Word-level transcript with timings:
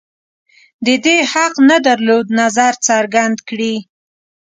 د 0.85 0.87
دې 1.05 1.17
حق 1.31 1.53
نه 1.69 1.77
درلود 1.87 2.25
نظر 2.41 2.73
څرګند 2.87 3.37
کړي 3.49 3.75